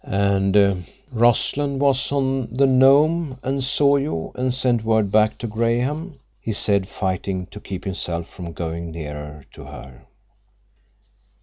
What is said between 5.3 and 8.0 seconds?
to Graham," he said, fighting to keep